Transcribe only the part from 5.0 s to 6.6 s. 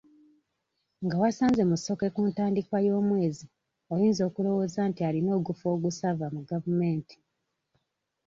alina ogufo ogusava mu